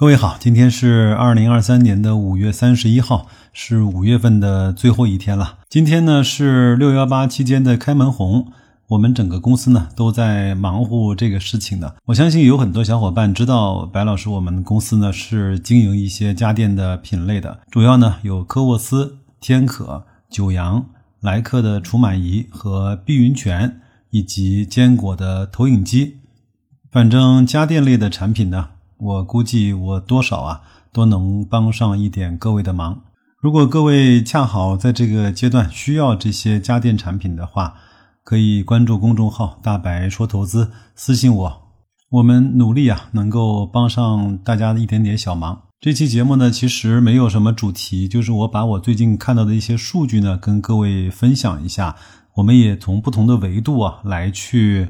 [0.00, 5.58] 各位好，今天是二零二三年的五月三十一号，是五月份的最后一天了。
[5.68, 8.52] 今天呢是六幺八期间的开门红，
[8.90, 11.94] 我们整个公司呢都在忙活这个事情呢。
[12.04, 20.86] 我相信有很多小伙伴知道，白老师我们公司呢是经营一些家电的品类的，主要呢有科沃斯、天可、九阳、
[21.20, 23.80] 莱克的除螨仪和碧云泉，
[24.10, 26.18] 以及坚果的投影机。
[26.92, 28.68] 反正家电类的产品呢。
[28.98, 30.60] 我估计我多少啊
[30.92, 33.00] 都能帮上一点各位的忙。
[33.40, 37.74] 如果各位恰好在这个阶段需要这些家电产品的话，
[38.24, 41.62] 可以关注公众号“大白说投资”，私信我，
[42.10, 45.62] 我们努力啊能够帮上大家的一点点小忙。
[45.80, 51.94] 这期节目呢，其实没有什么主题，就是我把我最近看到的一些数据呢跟各位分享一下。
[52.34, 54.88] 我们也从不同的维度啊来去。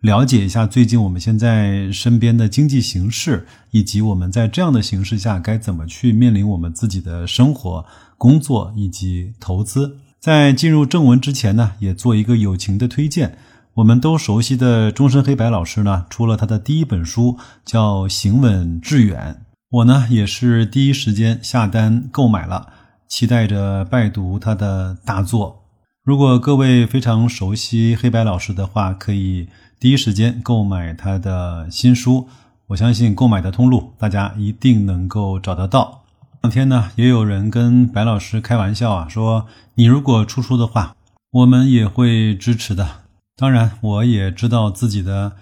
[0.00, 7.84] 了解一下最近我们现在身边的经济形势，以及我们在这样的形势下该怎么去面临我们自己的生活、
[8.16, 9.98] 工作以及投资。
[10.20, 13.38] 在进入正文之前呢，也做一个友情的推荐。
[13.74, 19.40] 我们都熟悉的终身黑白老师呢，出了他的第一本书，叫《行稳致远》。
[19.70, 22.68] 我呢也是第一时间下单购买了，
[23.08, 25.64] 期待着拜读他的大作。
[26.04, 29.48] 如果各位非常熟悉黑白老师的话，可以。
[29.80, 32.26] 第一时间购买他的新书，
[32.66, 36.02] 我相信购买的通路大家一定能够找得到。
[36.40, 40.96] 当天呢，也有人跟白老师开玩笑啊，说你如果出书的话，
[41.30, 42.88] 我们也会支持的。
[43.36, 45.34] 当然，我也知道自己的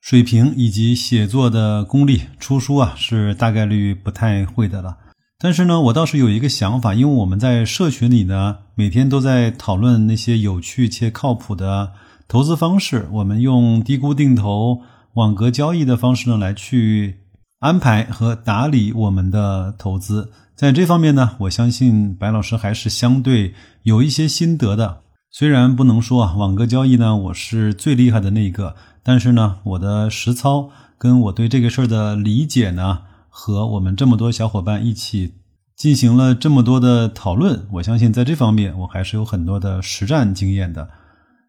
[0.00, 4.96] 水平以及写作的功力，出书啊是大概率不太会的了。
[5.38, 11.92] 但是呢，我倒是有一个想法，因为我们在社群里呢，每天都在讨论那些有趣且靠谱的。
[12.28, 14.82] 投资方式，我们用低估定投、
[15.14, 17.20] 网格交易的方式呢，来去
[17.60, 20.30] 安排和打理我们的投资。
[20.54, 23.54] 在这方面呢，我相信白老师还是相对
[23.84, 25.00] 有一些心得的。
[25.30, 32.98] 虽然不能说啊，网格交易呢，我是最厉害的那一个，但是呢，我的实操跟我对这个事儿的理解呢，
[33.30, 35.32] 和我们这么多小伙伴一起
[35.74, 40.90] 进行了这么多的讨论，我相信在这方面我还是有很多的实战经验的。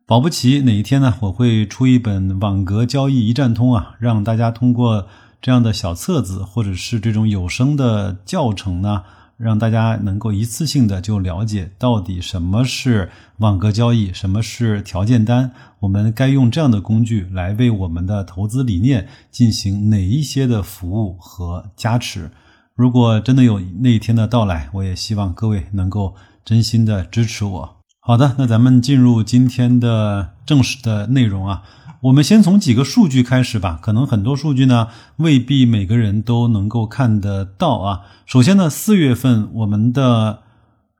[0.09, 5.05] 保不齐哪一天呢，我会出一本网格交易一站通啊，让大家通过
[5.39, 9.03] 这样的小册子或者是这种有声的教程呢，
[9.37, 22.31] 让大家能够一次性的就了解到底什么是网格交易，什么是条件单，我们该用这样的工具来为我们的投资理念进行哪一些的服务和加持。
[22.73, 27.78] 如果真的有那一天的到来，我也希望各位能够真心的支持我。
[28.01, 31.63] 好的，那咱们进入今天的正式的内容啊。
[32.03, 33.77] 我们先从几个数据开始吧。
[33.81, 34.87] 可能很多数据呢，
[35.17, 38.01] 未必每个人都能够看得到啊。
[38.25, 40.39] 首先呢，四月份我们的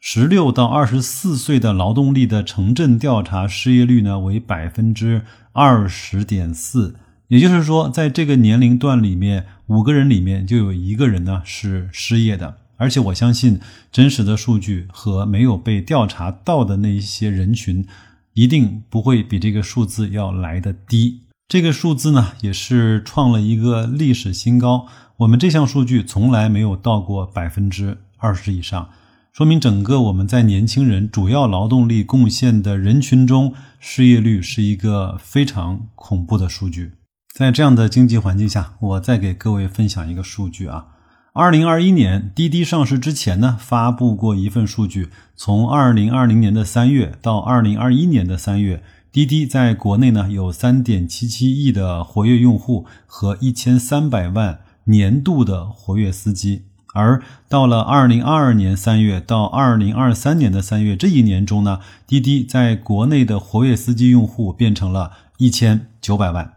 [0.02, 5.24] 十六到二十四岁的劳动力的城镇调查失业率呢为百分之
[5.54, 6.96] 二十点四，
[7.30, 12.58] 也就是说，在这个年龄段里面，五个人里面就有一个人呢是失业的。
[12.80, 13.60] 而且我相信，
[13.92, 17.86] 真实的数据和没有被调查到的那一些人群，
[18.34, 21.24] 一定不会比这个数字要来的低。
[21.50, 24.88] 这个数字呢，也是创了一个历史新高。
[25.18, 28.90] 我们这项数据从来没有到过百分之二十以上，
[29.34, 36.94] 说明整个我们在年轻人主要劳动力贡献的人群中，失业率是一个非常恐怖的数据。
[37.36, 40.86] 在这样的经济环境下，我再给各位分享一个数据啊。
[41.34, 45.10] 二零二一年滴滴上市之前呢，发布过一份数据。
[45.36, 48.82] 从二零二零年的三月到二零二一年的三月，
[49.12, 56.64] 滴滴在国内呢有三点七七亿的活跃用户和一千三百万年度的活跃司机。
[56.96, 66.54] 而到了二零二二年三月到二零二三年的三月这一年中呢，滴滴在国内的活跃司机用户变成了一千九百万。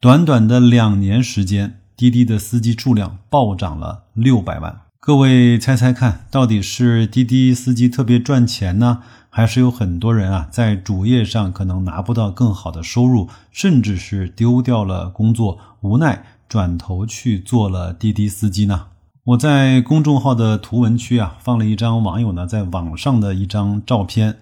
[0.00, 1.80] 短短的两年时间。
[1.96, 18.86] 滴滴的司机数量暴涨了六百万，各位猜猜看，到底是滴滴司机特别赚钱呢，还是有很多人啊在主业上可能拿不到更好的收入，甚至是丢掉了工作，无奈转头去做了滴滴司机呢？
[19.26, 24.38] 我在公众号的图文区啊放了一张网友呢在网上的一张照片，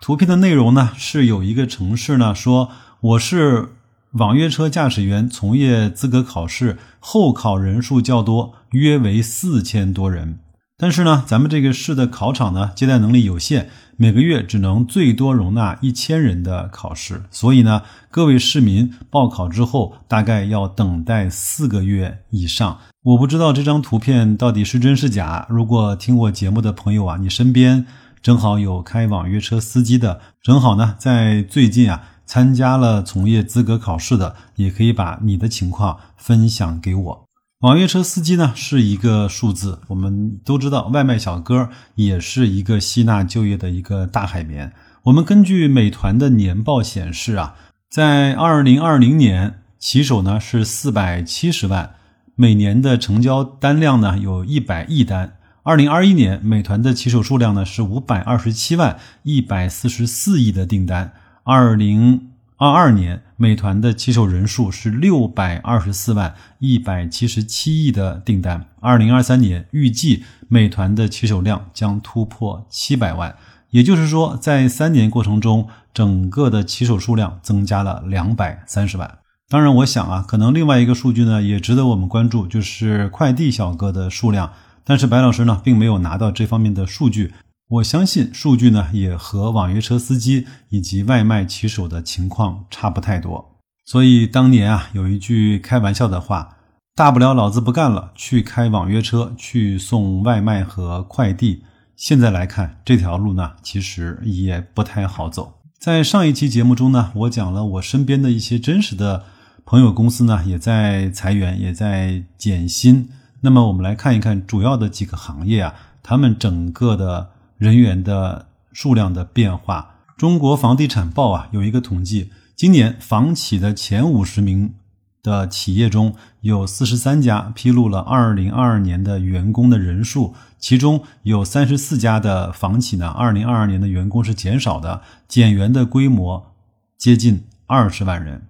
[0.00, 2.70] 图片的内容呢是有一个城市呢说
[3.00, 3.74] 我是。
[4.18, 10.38] 网约车驾驶员从业资格考试候考人数较多，约为四千多人。
[10.78, 13.68] 但是呢，咱们这个市的考场呢，接待能力有限，
[13.98, 22.78] 每个月只能最多容纳一千人的考试，所以呢，各位市民报考之后，大概要等待四个月以上。
[23.02, 25.46] 我不知道这张图片到底是真是假。
[25.50, 27.84] 如果听我节目的朋友啊，你身边
[28.22, 37.26] 正好有开网约车司机的，正好呢，在最近啊参加了从业资格考试的，也可以把你的情况分享给我。
[37.60, 44.72] 网约车司机呢是一个数字，我们都知道，外卖小哥也是一个吸纳就业的一个大海绵。
[45.04, 47.54] 我们根据美团的年报显示啊，
[47.88, 51.94] 在二零二零年骑手呢是四百七十万，
[52.34, 55.38] 每年的成交单量呢有一百亿单。
[55.62, 61.12] 二零二一年美团的骑手数量呢是五百二十七万，一百四十四亿的订单。
[61.48, 68.66] 二零二二年，美团的骑手人数是六百二十四万一百七十七亿的订单。
[68.80, 73.36] 二零二三年，预计美团的骑手量将突破七百万，
[73.70, 79.18] 也就是说，在三年过程中，整个的骑手数量增加了两百三十万。
[79.48, 84.50] 当然，我想啊，可能另外一个数据呢，也值得我们关注，就是快递小哥的数量。
[84.82, 87.32] 但是白老师呢，并没有拿到这方面的数据。
[87.68, 96.58] 我相信数据呢也和网约车司机以及外卖骑手的情况差不太多，所以当年啊有一句开玩笑的话，
[96.94, 101.64] 大不了老子不干了，去开网约车，去送外卖和快递。
[101.96, 105.54] 现在来看这条路呢，其实也不太好走。
[105.80, 109.24] 在上一期节目中呢，我讲了我身边的一些真实的
[109.64, 113.08] 朋友公司呢也在裁员，也在减薪。
[113.40, 115.74] 那么我们来看一看主要的几个行业啊，
[116.04, 117.30] 他们整个的。
[117.58, 119.94] 人员的数量的变化。
[120.16, 124.74] 中国房地产报啊有一个统计，今年房企的前五十名
[125.22, 136.54] 的企业中有四十三家披露了二零二二年的员工的人数，其中有三十四家的房企呢，二零二二年的员工是减少的，减员的规模
[136.96, 138.46] 接近二十万人。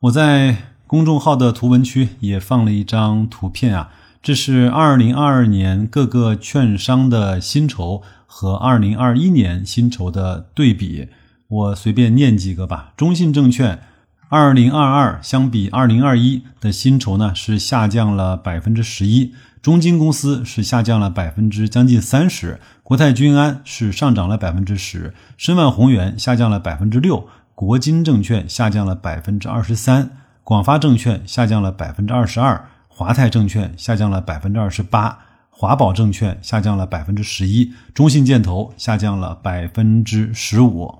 [0.00, 0.56] 我在
[0.86, 3.90] 公众号的图文区也放了一张图片啊，
[4.20, 8.02] 这是二零二二年各个券商的薪酬。
[8.36, 11.06] 和二零二一年薪酬的对比，
[11.46, 12.92] 我随便念几个吧。
[12.96, 13.78] 中信证券
[14.28, 19.32] 二零二二相比二零二一的薪酬呢是下降了百分之十一，
[19.62, 30.10] 中金公司是下降了百分之将近三十，国泰君安是上涨了百分之十，申万宏源下降了百分之六，国金证券下降了百分之二十三，
[30.42, 35.20] 广发证券下降了百分之二十二，华泰证券下降了百分之二十八。
[35.56, 40.92] 华宝证券下降了百分之十一，中信建投下降了百分之十五。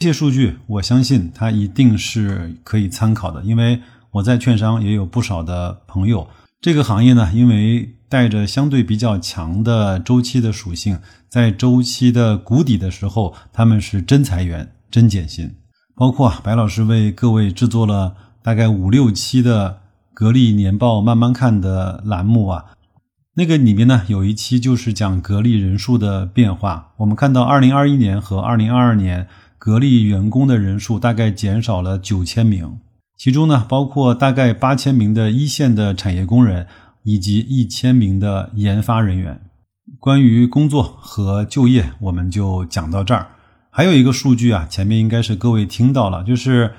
[0.00, 3.80] 这些数据，我相信它一定是可以参考的，因为
[4.10, 6.26] 我在券商也有不少的朋友。
[6.60, 10.98] 这个行业呢，因为带着相对比较强的周期的属性，
[11.28, 15.54] 在周期的谷底的时候，他们是真裁员、真减薪。
[15.94, 19.78] 包括白老师为各位制作了大概五六期的
[20.12, 22.64] 格力年报慢慢看的栏目啊。
[23.34, 26.92] 那个里面呢，有一期就是讲格力人数的变化。
[26.96, 32.78] 我们看到，二零二一年和二零二二年，格力员工的人数大概减少了九千名，
[33.16, 36.66] 其中呢，包括大概八千名的一线的产业工人，
[37.04, 39.40] 以及一千名的研发人员。
[40.00, 43.28] 关于工作和就业，我们就讲到这儿。
[43.70, 46.72] 还有一个数据啊，前面应该是各位听到了，就是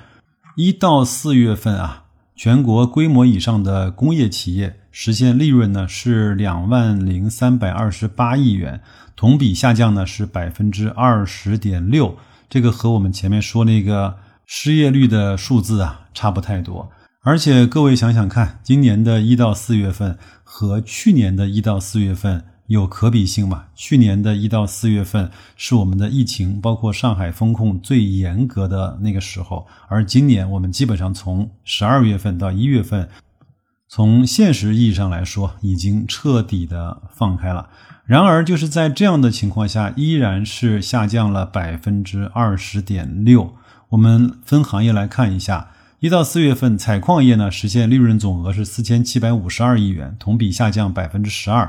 [0.56, 2.01] 一到四月份啊，
[2.34, 4.78] 全国规模以上的工业企业。
[4.94, 8.82] 实现利润呢是两万零三百二十八亿元，
[9.16, 12.18] 同比下降呢是百分之二十点六，
[12.50, 16.90] 这个和我们前面说那个失业率的数字啊差不太多。
[17.22, 23.64] 而且各位想想看，今年的一到四月份和去年的一到四月份有可比性吗？
[23.74, 33.08] 去年的一到四月份是我们的疫情包括上海风控最严格的那个时候，而今年我们基本上从十二月份到一月份。
[33.88, 37.68] 从现实意义上来说，已经彻底的放开了。
[38.06, 43.54] 然而，就是在这样的情况下，依然是下降了百分之二十点六。
[43.90, 51.68] 我们分行业来看一下，一到四月份，采矿业呢实现利润总额是四千七百五十二亿元，同比下降百分之十二；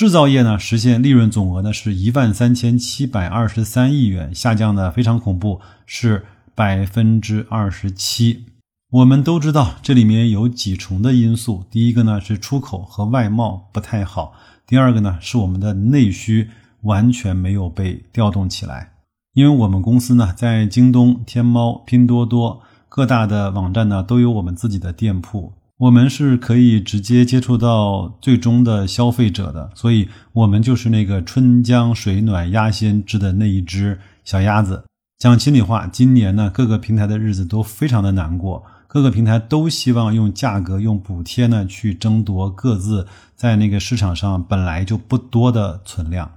[0.00, 8.46] 制造业呢实现利润总额呢是一万三千七百二十三亿元，下降的非常恐怖，是百分之二十七。
[8.92, 11.66] 我们都知道，这里面有几重的因素。
[11.70, 14.32] 第一个呢是出口和外贸不太好；
[14.66, 16.48] 第二个呢是我们的内需
[16.84, 18.92] 完全没有被调动起来。
[19.34, 34.84] 因为我们公司呢在京东、天猫、拼多多各大的网站呢都有我们自己的店铺，我们是可以直接接触到最终的消费者的，所以我们就是那个春江水暖鸭先知的那一只小鸭子。
[35.18, 46.30] 讲心里话，今年呢，各个平台的日子都非常的难过，各个平台都希望用价格、用补贴呢去争夺各自在那个市场上本来就不多的存量。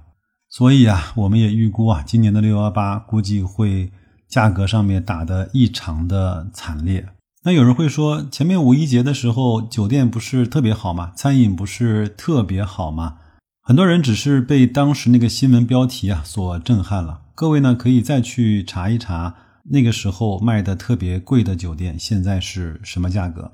[0.48, 3.92] 所以啊，我们也预估啊，今年的六幺八估计会
[4.26, 7.06] 价格上面打得异常的惨烈。
[7.46, 11.12] 那有人会说，前面五一节的时候，酒店不是特别好吗？
[11.14, 13.18] 餐饮不是特别好吗？
[13.60, 17.20] 很多人只是被当时那个新闻标题啊所震撼了。
[17.34, 19.34] 各位呢，可以再去查一查
[19.64, 23.52] 那个时候卖的特别贵的酒店现在是什么价格。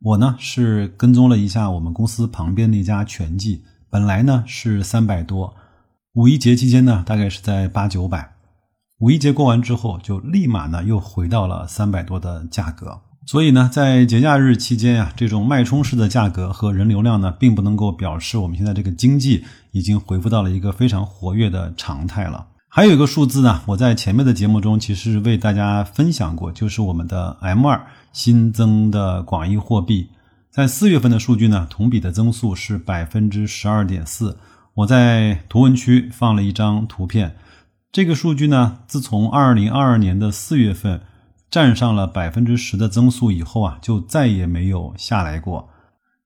[0.00, 5.52] 我呢是跟踪了一下我们公司旁边那家全季，本来呢是三百多。
[6.12, 8.36] 五一节期间呢，大概是在八九百。
[9.00, 13.00] 五一节过完之后，就立马呢又回到了三百多的价格。
[13.24, 22.48] 所以呢，在节假日期间呀，这种脉冲式的价格和人流量呢，并不能够表示我们现在这个经济已经恢复到了一个非常活跃的常态了。
[22.68, 30.08] 还有一个数字呢，我在前面的节目中其实为大家分享过，就是我们的 M 二新增的广义货币，
[30.50, 34.36] 在四月份的数据呢，同比的增速是百分之十二点四。
[34.74, 37.36] 我在图文区放了一张图片，
[37.92, 41.02] 这个数据呢，自从二零二二年的四月份
[41.52, 45.68] 站上了百分之十的增速以后啊，就再也没有下来过。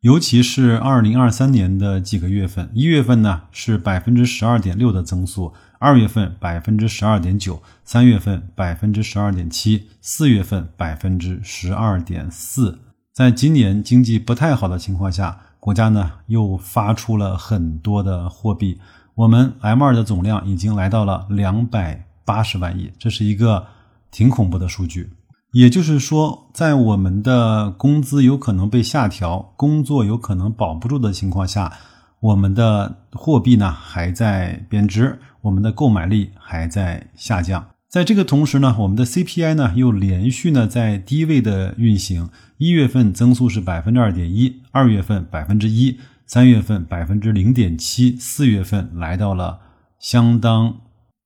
[0.01, 12.79] 尤其是二零二三年的几个月份，一月份呢是百分之十二点六的增速，二月份百分之十二点九，三月份百分之十二点七，四月份百分之十二点四。
[13.13, 15.41] 在今年经济不太好的情况下。
[15.59, 18.79] 国家呢又发出了很多的货币，
[19.17, 23.67] 我们 M 二的总量已经来到了两百八十万亿，这是一个
[24.13, 25.11] 挺恐怖的数据。
[25.57, 31.73] 也就是说，在我们的工资有可能被下调、工作有可能保不住的情况下，
[32.21, 37.67] 我们的货币呢还在贬值，我们的购买力还在下降。
[37.89, 49.61] 在这个同时呢，我们的 CPI 呢又连续呢在低位的运行，一月份增速是百分之二点一，二月份百分之一，三月份百分之零点七，四月份来到了
[49.99, 50.83] 相当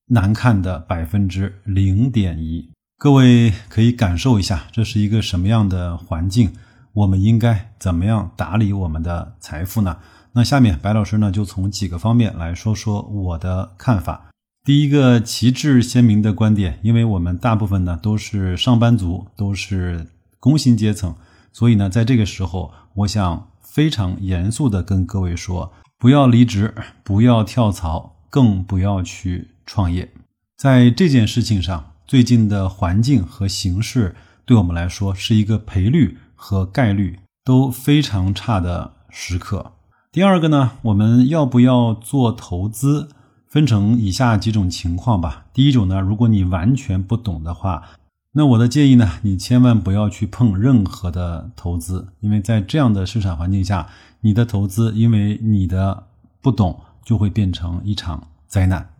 [0.06, 2.70] 难看的百分之零点一。
[3.00, 6.52] 各位可以感受一下，这是一个什么样的环境？
[6.92, 9.96] 我们应该怎么样打理我们的财富呢？
[10.32, 14.28] 那下面白老师呢就从几个方面来说说我的看法。
[14.66, 20.06] 第一个旗帜鲜明的观点，因为我们大部分呢都是上班族，都是
[20.38, 21.14] 工薪阶层，
[21.54, 30.12] 所以呢，在这个时候，我想非常严肃的跟各位说，不要离职，不要跳槽，更不要去创业。
[30.58, 39.74] 在这件事情上，最近的环境和形势对我们来说是一个赔率和概率都非常差的时刻。
[40.10, 43.08] 第二个呢，我们要不要做投资？
[43.48, 45.46] 分成以下几种情况吧。
[45.52, 47.84] 第一种呢，如果你完全不懂的话，
[48.32, 53.86] 那我的建议呢，你千万不要去碰任何的投资，因为在这样的市场环境下，
[54.22, 56.08] 你的投资因为你的
[56.42, 58.90] 不懂，就会变成一场灾难。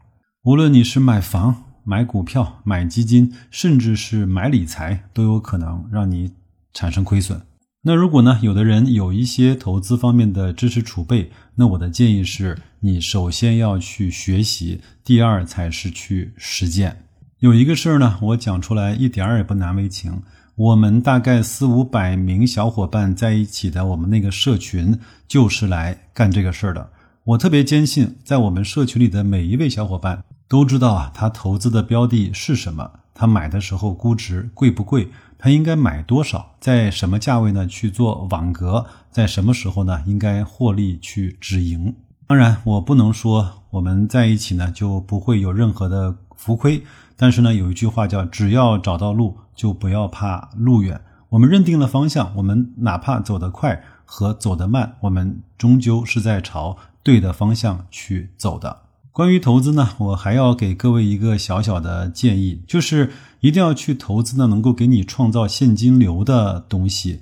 [0.45, 6.31] 无论你是买房、买股票、买基金，甚至是买理财，都有可能让你
[6.73, 7.43] 产生亏损。
[7.83, 17.07] 那如果呢，有的人有一些投资方面的知识储备，那我的建议是，你首先要去学习，第二才是去实践。
[17.41, 20.23] 有一个事儿呢，我讲出来一点儿也不难为情。
[20.55, 26.89] 我们大概四五百名小伙伴在一起的，我们那个社群就是来干这个事儿的。
[27.25, 35.09] 我特别坚信，在我们社群里的每一位小伙伴都知道啊，他投资的标的是什么，他买的时候估值贵不贵。
[35.39, 37.69] 他应该买多少，在什么价位呢？
[37.69, 40.03] 去做网格，在什么时候呢？
[40.07, 41.95] 应该获利去止盈。
[42.27, 46.83] 当然，我不能说我们在一起呢就不会有任何的浮亏。
[47.17, 51.01] 但是呢，有一句话叫“只要找到路，就不要怕路远”。
[51.31, 58.90] 我们认定了方向，我们哪怕走得快和走得慢，我们终究是在朝对的方向去走的。
[59.13, 67.19] 关于投资呢，我还要给各位一个小小的建议，就是一定要去投资呢，能够给你创造现金流的东西。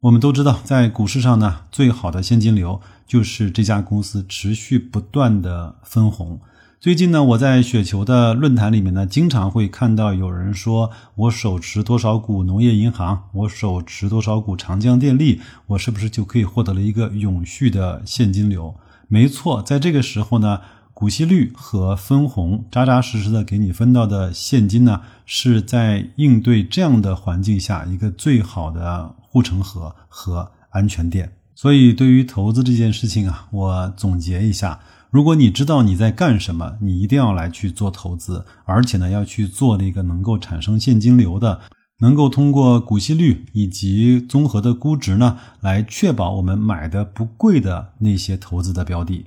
[0.00, 6.40] 我们都知道，在股市上呢，最好的现金流就是这家公司持续不断的分红。
[6.80, 18.74] 最近呢，我在雪球的论坛里面呢，经常会看到有人说我手持多少股农业银行，我手持多少股长江电力，我是不是就可以获得了一个永续的现金流？
[19.06, 20.58] 没错，在这个时候呢。
[20.98, 31.32] 股息率和分红扎扎实实的给你分到的现金呢，是在应对这样的环境下一个最好的护城河和安全垫。
[31.54, 34.80] 所以，对于投资这件事情啊，我总结一下：
[35.12, 41.60] 如果你知道你在干什么，你一定要来去做投资，而且呢，要去做那个能够产生现金流的。
[42.00, 49.26] 能够通过股息率以及综合的估值呢，来确保我们买的不贵的那些投资的标的。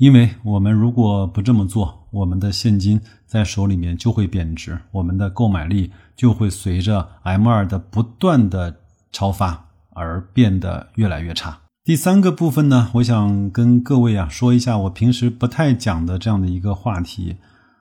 [0.00, 8.74] 因为我们如果不这么做，我们的现金在手里面就会贬值，我们的购买力就会随着 M 二的不断的
[9.12, 11.58] 超发而变得越来越差。
[11.84, 17.36] 第三个部分呢，我想跟各位啊说一下我平时不太讲的这样的一个话题。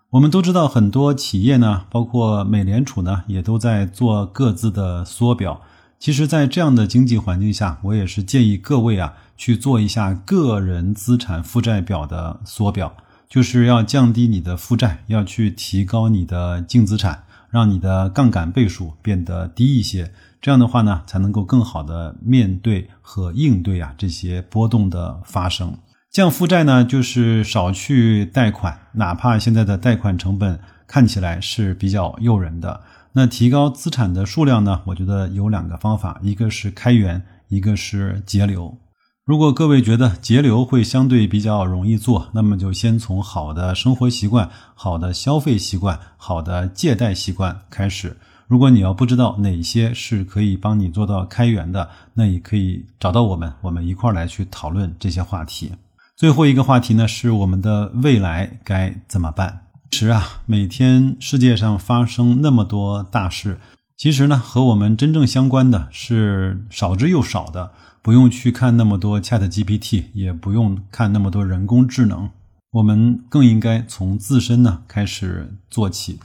[0.09, 5.61] 我们都知道，很多企业呢，包括美联储呢，也都在做各自的缩表。
[5.99, 12.95] 其实，在这样的经济环境下，我也是建议各位啊，去做一下个人资产负债表的缩表，
[13.27, 20.13] 就是要降低你的负债，要去提高你的净资产，让你的杠杆倍数变得低一些。
[20.39, 25.77] 这样的话呢，才能够更好的面对和应对啊这些波动的发生。
[26.09, 32.79] 降负债呢，就是少去贷款，哪怕现在的贷款成本看起来是比较诱人的。
[33.19, 38.77] 那提高资产的数量呢，我觉得有两个方法，一个是开源，一个是节流。
[39.25, 48.15] 如果各位觉得节流会相对比较容易做，那么就先从好的生活习惯、好的消费习惯、好的借贷习惯开始。
[48.47, 55.73] 如果你要不知道哪些是可以帮你做到开源的，那也可以找到我们，我们一块来去讨论这些话题。
[56.15, 59.65] 最后一个话题呢，是我们的未来该怎么办？
[59.91, 63.59] 其实啊，每天世界上发生那么多大事，
[63.97, 67.71] 其实呢，和我们真正相关的是少之又少的。
[68.01, 72.29] 不用去看那么多 Chat GPT，也不用看那么多人工智能，
[72.71, 76.17] 我们更应该从自身呢开始做起。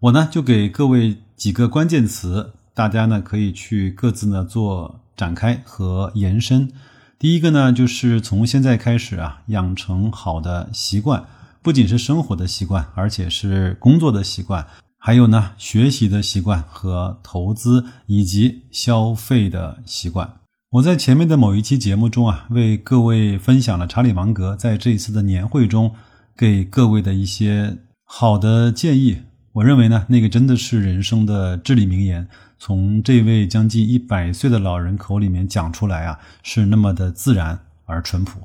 [0.00, 6.68] 我呢就给各位几个关键词，大家呢可以去各自呢做展开和延伸。
[7.16, 11.24] 第一个呢，就是从现在开始啊，养成好的习惯，
[11.62, 20.36] 不仅是生活的习惯，而且是工作的习惯，还有呢，学习的习惯和投资以及消费的习惯。
[20.70, 25.92] 我在前面的某一期节目中啊，为各位分享了查理芒格在这一次的年会中
[26.36, 29.18] 给各位的一些好的建议。
[29.52, 32.26] 我认为呢，那个真的是人生的至理名言。
[32.58, 38.40] 从这位将近一百岁的老人口里面讲出来啊，是那么的自然而淳朴。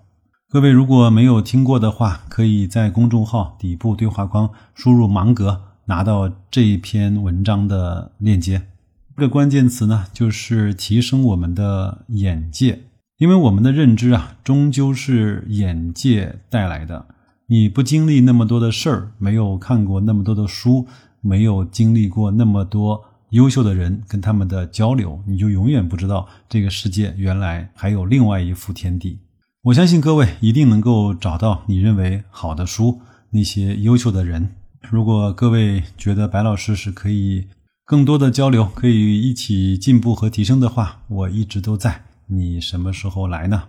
[0.51, 8.61] 各位如果没有听过的话，可以在公众号底部对话框输入“芒格”，拿到这一篇文章的链接。
[9.17, 12.83] 这个关键词呢，就是提升我们的眼界，
[13.17, 17.07] 因为我们的认知啊，终究是眼界带来的。
[17.47, 20.87] 你不经历那么多的事儿，没有看过那么多的书，
[21.21, 23.03] 没有经历过那么多。
[23.31, 29.19] 优秀的人跟他们的交流，你就永远不知道这个世界原来还有另外一幅天地。
[29.65, 33.01] 我相信各位一定能够找到你认为好的书，
[33.31, 34.51] 那些优秀的人。
[34.91, 37.47] 如果各位觉得白老师是可以
[37.83, 42.03] 更多的交流，可以一起进步和提升的话，我一直都在。
[42.27, 43.63] 你什么时候来呢？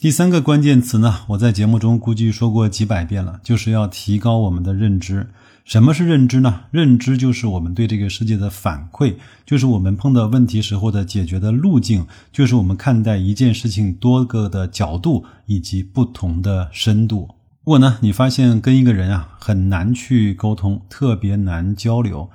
[0.00, 1.20] 第三个关键词呢？
[1.28, 5.28] 我在节目中估计说过几百遍了，就是要提高我们的认知。
[5.68, 6.60] 什么是认知呢？
[6.70, 17.28] 认知就是我们对这个世界的反馈，就是我们碰到问题时候的解决的路径，就是我们看待一件事情多个的角度以及不同的深度。
[17.66, 22.30] 如果呢，你发现跟一个人啊很难去沟通，特别难交流，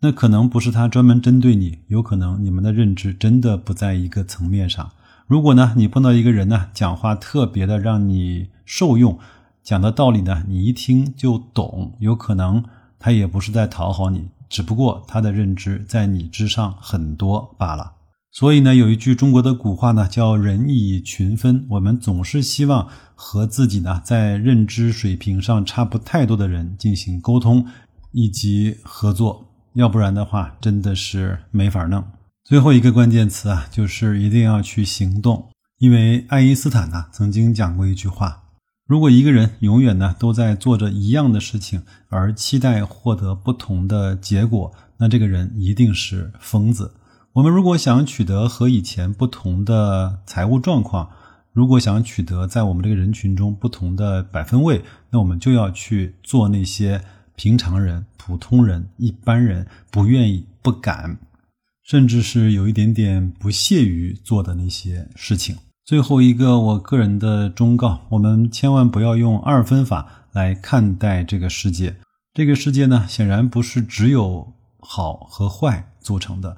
[0.00, 4.90] 那可能不是他专门针对你，有可能你们的认知真的不在一个层面上。
[5.28, 9.16] 如果呢，你碰到一个人呢，讲话特别的让你受用。
[9.64, 12.64] 讲的道理呢，你一听就懂，有可能
[12.98, 17.92] 他也不是在讨好你，只不过他的认知在你之上很多罢了。
[18.32, 21.66] 所以呢，有一句中国的古话呢，叫“人以群分”。
[21.70, 27.66] 我们总是希望和自己呢在认知水平上差不太多的人进行沟通
[28.10, 32.02] 以及合作，要不然的话真的是没法弄。
[32.42, 38.41] 最后一个关键词啊，就是一定要去行动，因为爱因斯坦呢曾经讲过一句话。
[38.86, 46.94] 如果一个人永远呢都在做着一样的事情，而期待获得不同的结果，那这个人一定是疯子。
[47.34, 51.10] 我们如果想取得和以前不同的财务状况，
[51.52, 57.02] 如果想取得在我们这个人群中不同的百分位，那我们就要去做那些
[57.34, 61.18] 平常人、普通人、一般人不愿意、不敢，
[61.82, 65.56] 甚至是有一点点不屑于做的那些事情。
[65.92, 71.96] 最后一个，我个人的忠告：我们千万不要用二分法来看待这个世界。
[72.32, 76.56] 这个世界呢，显然不是只有好和坏组成的；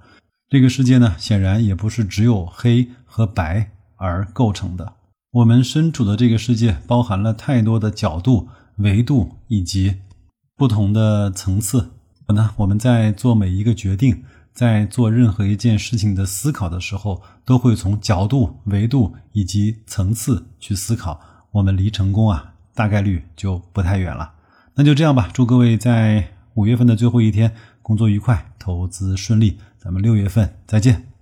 [0.48, 4.92] 这个世界呢，显然也不是只有黑和白而构成的。
[5.32, 9.96] 我们身处的这个世界包含了太多的角度、维度以及
[10.56, 11.90] 不同的层次。
[12.28, 14.22] 我呢，我们在做每一个决定，
[14.54, 21.20] 在做任何一件事情的思考的时候，都会从角度、维度以及层次去思考。
[21.50, 24.32] 我们离成功啊，大概率就不太远了。
[24.74, 29.58] 那就这样吧，祝各位在五月份的最后一天工作愉快，投资顺利。
[29.76, 31.13] 咱们六月份再见。